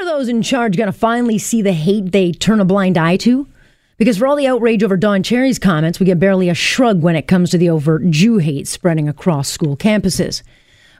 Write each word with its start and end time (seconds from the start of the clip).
are 0.00 0.04
those 0.04 0.28
in 0.28 0.42
charge 0.42 0.76
going 0.76 0.86
to 0.86 0.98
finally 0.98 1.38
see 1.38 1.62
the 1.62 1.72
hate 1.72 2.12
they 2.12 2.32
turn 2.32 2.60
a 2.60 2.64
blind 2.64 2.96
eye 2.98 3.16
to? 3.18 3.46
Because 3.98 4.18
for 4.18 4.26
all 4.26 4.36
the 4.36 4.46
outrage 4.46 4.82
over 4.82 4.96
Don 4.96 5.22
Cherry's 5.22 5.58
comments, 5.58 5.98
we 5.98 6.06
get 6.06 6.18
barely 6.18 6.48
a 6.48 6.54
shrug 6.54 7.02
when 7.02 7.16
it 7.16 7.28
comes 7.28 7.50
to 7.50 7.58
the 7.58 7.70
overt 7.70 8.10
Jew 8.10 8.38
hate 8.38 8.68
spreading 8.68 9.08
across 9.08 9.48
school 9.48 9.76
campuses. 9.76 10.42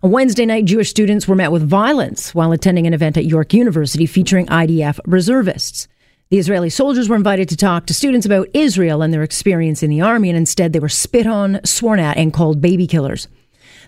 On 0.03 0.11
Wednesday 0.11 0.47
night, 0.47 0.65
Jewish 0.65 0.91
students 0.91 1.29
were 1.29 1.35
met 1.35 1.53
with 1.53 1.69
violence 1.69 2.35
while 2.35 2.53
attending 2.53 2.87
an 2.87 2.95
event 2.95 3.17
at 3.17 3.27
York 3.27 3.53
University 3.53 4.07
featuring 4.07 4.47
IDF 4.47 4.99
reservists. 5.07 5.89
The 6.31 6.39
Israeli 6.39 6.71
soldiers 6.71 7.09
were 7.09 7.17
invited 7.17 7.49
to 7.51 7.57
talk 7.57 7.87
to 7.87 7.95
students 7.95 8.27
about 8.27 8.49
Israel 8.53 9.03
and 9.03 9.13
their 9.13 9.23
experience 9.23 9.83
in 9.83 9.91
the 9.91 10.01
army, 10.01 10.29
and 10.29 10.37
instead 10.37 10.73
they 10.73 10.81
were 10.81 10.89
spit 10.89 11.27
on, 11.27 11.61
sworn 11.65 12.01
at, 12.01 12.17
and 12.17 12.33
called 12.33 12.61
baby 12.61 12.87
killers. 12.87 13.29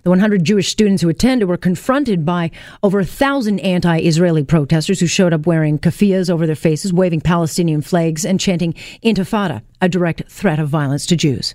The 0.03 0.11
100 0.11 0.45
Jewish 0.45 0.69
students 0.69 1.03
who 1.03 1.09
attended 1.09 1.49
were 1.49 1.57
confronted 1.57 2.25
by 2.25 2.51
over 2.83 3.01
a 3.01 3.05
thousand 3.05 3.61
anti 3.61 4.01
Israeli 4.01 4.45
protesters 4.45 5.01
who 5.01 5.07
showed 5.07 5.33
up 5.33 5.47
wearing 5.47 5.79
keffiyehs 5.79 6.31
over 6.31 6.47
their 6.47 6.57
faces, 6.57 6.93
waving 6.93 7.21
Palestinian 7.21 7.83
flags, 7.83 8.25
and 8.25 8.41
chanting 8.41 8.75
Intifada, 9.03 9.63
a 9.81 9.89
direct 9.89 10.23
threat 10.29 10.59
of 10.59 10.69
violence 10.69 11.07
to 11.07 11.17
Jews. 11.17 11.55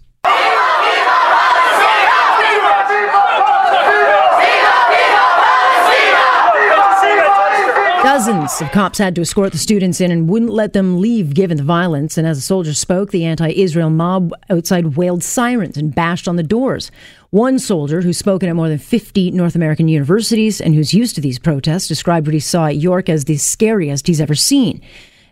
Dozens 8.14 8.62
of 8.62 8.72
cops 8.72 9.00
had 9.00 9.16
to 9.16 9.22
escort 9.22 9.54
the 9.54 9.58
students 9.58 10.00
in 10.00 10.12
and 10.12 10.30
wouldn't 10.30 10.54
let 10.54 10.74
them 10.74 11.02
leave 11.02 11.34
given 11.34 11.58
the 11.58 11.64
violence. 11.64 12.16
And 12.16 12.28
as 12.28 12.38
the 12.38 12.44
soldiers 12.44 12.78
spoke, 12.78 13.10
the 13.10 13.26
anti 13.26 13.50
Israel 13.50 13.90
mob 13.90 14.32
outside 14.52 14.96
wailed 14.96 15.24
sirens 15.24 15.78
and 15.78 15.96
bashed 15.96 16.28
on 16.28 16.36
the 16.36 16.44
doors. 16.44 16.92
One 17.32 17.58
soldier, 17.58 18.02
who's 18.02 18.20
spoken 18.20 18.50
at 18.50 18.56
more 18.56 18.70
than 18.70 18.78
50 18.78 19.32
North 19.32 19.56
American 19.56 19.88
universities 19.88 20.62
and 20.62 20.76
who's 20.76 20.94
used 20.94 21.16
to 21.16 21.22
these 21.22 21.40
protests, 21.40 21.88
described 21.88 22.28
what 22.28 22.36
he 22.36 22.40
saw 22.40 22.68
at 22.68 22.76
York 22.76 23.10
as 23.10 23.26
the 23.26 23.38
scariest 23.38 24.06
he's 24.06 24.22
ever 24.22 24.36
seen. 24.36 24.80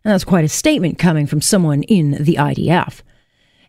And 0.03 0.11
that's 0.11 0.23
quite 0.23 0.43
a 0.43 0.49
statement 0.49 0.97
coming 0.97 1.27
from 1.27 1.39
someone 1.39 1.83
in 1.83 2.13
the 2.13 2.37
IDF. 2.37 3.01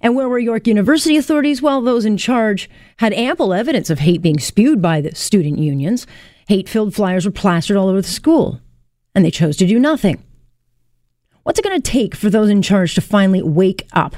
And 0.00 0.16
where 0.16 0.26
were 0.30 0.38
York 0.38 0.66
University 0.66 1.18
authorities? 1.18 1.60
Well, 1.60 1.82
those 1.82 2.06
in 2.06 2.16
charge 2.16 2.70
had 2.96 3.12
ample 3.12 3.52
evidence 3.52 3.90
of 3.90 3.98
hate 3.98 4.22
being 4.22 4.38
spewed 4.38 4.80
by 4.80 5.02
the 5.02 5.14
student 5.14 5.58
unions. 5.58 6.06
Hate 6.48 6.66
filled 6.66 6.94
flyers 6.94 7.26
were 7.26 7.30
plastered 7.30 7.76
all 7.76 7.90
over 7.90 8.00
the 8.00 8.08
school 8.08 8.62
and 9.14 9.24
they 9.24 9.30
chose 9.30 9.56
to 9.58 9.66
do 9.66 9.78
nothing. 9.78 10.22
What's 11.42 11.58
it 11.58 11.64
going 11.64 11.80
to 11.80 11.90
take 11.90 12.14
for 12.14 12.30
those 12.30 12.50
in 12.50 12.62
charge 12.62 12.94
to 12.94 13.00
finally 13.00 13.42
wake 13.42 13.86
up? 13.92 14.16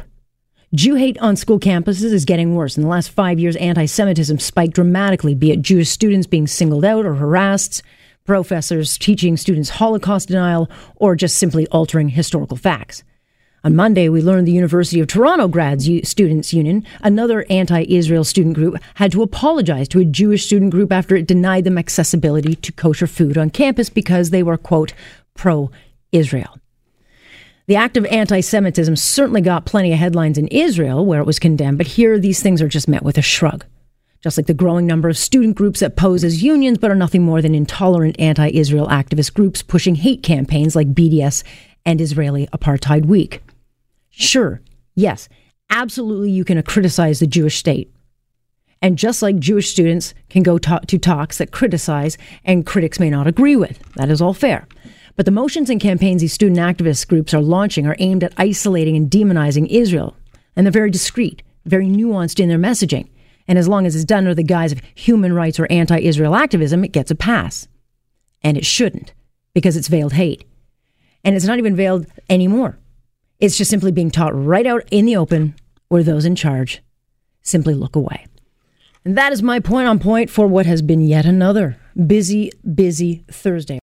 Jew 0.75 0.97
hate 0.97 1.19
on 1.19 1.37
school 1.37 1.61
campuses 1.61 2.13
is 2.13 2.25
getting 2.25 2.55
worse. 2.55 2.77
In 2.77 2.83
the 2.83 2.89
last 2.89 3.11
five 3.11 3.39
years, 3.39 3.57
anti 3.57 3.87
Semitism 3.87 4.41
spiked 4.41 4.75
dramatically, 4.75 5.35
be 5.35 5.53
it 5.53 5.63
Jewish 5.63 5.89
students 5.89 6.27
being 6.27 6.47
singled 6.47 6.85
out 6.85 7.07
or 7.07 7.15
harassed, 7.15 7.83
professors 8.25 8.99
teaching 8.99 9.37
students 9.37 9.71
Holocaust 9.71 10.29
denial, 10.29 10.69
or 10.97 11.15
just 11.15 11.37
simply 11.37 11.67
altering 11.69 12.09
historical 12.09 12.57
facts. 12.57 13.05
On 13.65 13.75
Monday, 13.75 14.11
we 14.11 14.21
learned 14.21 14.47
the 14.47 14.53
University 14.53 15.01
of 15.01 15.07
Toronto 15.07 15.49
Grads 15.49 15.89
Students 16.07 16.53
Union, 16.53 16.85
another 17.03 17.47
anti 17.49 17.87
Israel 17.89 18.23
student 18.23 18.55
group, 18.55 18.77
had 18.97 19.11
to 19.13 19.23
apologize 19.23 19.89
to 19.89 20.01
a 20.01 20.05
Jewish 20.05 20.45
student 20.45 20.71
group 20.71 20.93
after 20.93 21.17
it 21.17 21.27
denied 21.27 21.65
them 21.65 21.79
accessibility 21.79 22.57
to 22.57 22.73
kosher 22.73 23.07
food 23.07 23.39
on 23.39 23.49
campus 23.49 23.89
because 23.89 24.29
they 24.29 24.43
were, 24.43 24.59
quote, 24.59 24.93
pro 25.33 25.71
Israel. 26.13 26.59
The 27.67 27.77
act 27.77 27.97
of 27.97 28.05
anti 28.05 28.41
Semitism 28.41 28.97
certainly 28.97 29.41
got 29.41 29.65
plenty 29.65 29.95
of 29.95 29.99
headlines 29.99 30.37
in 30.37 30.49
Israel 30.49 31.07
where 31.07 31.21
it 31.21 31.27
was 31.27 31.39
condemned, 31.39 31.79
but 31.79 31.87
here 31.87 32.19
these 32.19 32.43
things 32.43 32.61
are 32.61 32.69
just 32.69 32.87
met 32.87 33.03
with 33.03 33.17
a 33.17 33.23
shrug. 33.23 33.65
Just 34.21 34.37
like 34.37 34.47
the 34.47 34.53
growing 34.53 34.87
number 34.87 35.09
of 35.09 35.17
student 35.17 35.57
groups 35.57 35.81
that 35.81 35.97
pose 35.97 36.23
as 36.23 36.43
unions 36.43 36.77
but 36.77 36.91
are 36.91 36.95
nothing 36.95 37.23
more 37.23 37.41
than 37.41 37.55
intolerant 37.55 38.21
anti 38.21 38.51
Israel 38.51 38.89
activist 38.89 39.33
groups 39.33 39.63
pushing 39.63 39.95
hate 39.95 40.23
campaigns 40.23 40.77
like 40.77 40.93
BDS 40.93 41.43
and 41.87 41.99
Israeli 42.03 42.47
Apartheid 42.49 43.07
Week. 43.07 43.41
Sure, 44.17 44.61
yes, 44.95 45.29
absolutely, 45.71 46.31
you 46.31 46.45
can 46.45 46.63
criticize 46.63 47.19
the 47.19 47.27
Jewish 47.27 47.57
state. 47.57 47.93
And 48.81 48.99
just 48.99 49.23
like 49.23 49.39
Jewish 49.39 49.71
students 49.71 50.15
can 50.29 50.43
go 50.43 50.59
talk 50.59 50.87
to 50.87 50.99
talks 50.99 51.39
that 51.39 51.53
criticize 51.53 52.19
and 52.45 52.67
critics 52.67 53.01
may 53.01 53.11
not 53.11 53.27
agree 53.27 53.57
with, 53.57 53.79
that 53.95 54.11
is 54.11 54.21
all 54.21 54.35
fair. 54.35 54.69
But 55.17 55.27
the 55.27 55.33
motions 55.33 55.71
and 55.71 55.81
campaigns 55.81 56.21
these 56.21 56.33
student 56.33 56.59
activist 56.59 57.09
groups 57.09 57.33
are 57.33 57.41
launching 57.41 57.87
are 57.87 57.97
aimed 57.99 58.25
at 58.25 58.35
isolating 58.37 58.97
and 58.97 59.11
demonizing 59.11 59.69
Israel. 59.69 60.17
And 60.55 60.67
they're 60.67 60.73
very 60.73 60.91
discreet, 60.91 61.43
very 61.65 61.87
nuanced 61.87 62.41
in 62.41 62.49
their 62.49 62.59
messaging. 62.59 63.09
And 63.49 63.59
as 63.59 63.69
long 63.69 63.87
as 63.87 63.95
it's 63.95 64.05
done 64.05 64.19
under 64.19 64.35
the 64.35 64.43
guise 64.43 64.73
of 64.73 64.81
human 64.95 65.33
rights 65.33 65.59
or 65.59 65.67
anti 65.71 65.99
Israel 65.99 66.35
activism, 66.35 66.85
it 66.85 66.93
gets 66.93 67.11
a 67.11 67.17
pass. 67.17 67.69
And 68.43 68.57
it 68.57 68.65
shouldn't, 68.65 69.15
because 69.55 69.77
it's 69.77 69.89
veiled 69.89 70.13
hate. 70.13 70.45
And 71.25 71.35
it's 71.35 71.47
not 71.47 71.59
even 71.59 71.77
veiled 71.77 72.07
anymore. 72.29 72.79
It's 73.41 73.57
just 73.57 73.71
simply 73.71 73.93
being 73.93 74.11
taught 74.11 74.35
right 74.35 74.67
out 74.67 74.85
in 74.91 75.07
the 75.07 75.17
open 75.17 75.55
where 75.89 76.03
those 76.03 76.25
in 76.25 76.37
charge 76.37 76.83
simply 77.43 77.75
look 77.75 77.97
away. 77.97 78.27
And 79.05 79.19
that 79.19 79.33
is 79.33 79.43
my 79.43 79.61
point 79.61 79.87
on 79.87 79.99
point 79.99 80.31
for 80.31 80.47
what 80.47 80.67
has 80.67 80.81
been 80.81 81.01
yet 81.01 81.27
another 81.27 81.79
busy, 82.07 82.51
busy 82.75 83.25
Thursday. 83.31 83.79